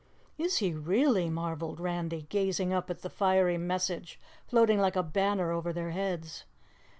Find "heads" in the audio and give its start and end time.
5.91-6.45